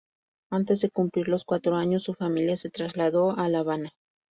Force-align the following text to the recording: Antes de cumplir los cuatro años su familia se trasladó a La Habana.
Antes 0.49 0.81
de 0.81 0.89
cumplir 0.89 1.27
los 1.27 1.45
cuatro 1.45 1.75
años 1.75 2.01
su 2.01 2.15
familia 2.15 2.57
se 2.57 2.71
trasladó 2.71 3.37
a 3.37 3.47
La 3.49 3.59
Habana. 3.59 3.93